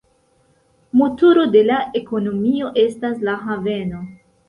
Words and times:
Motoro 1.01 1.45
de 1.57 1.63
la 1.69 1.83
ekonomio 2.01 2.75
estas 2.89 3.25
la 3.31 3.41
haveno. 3.47 4.07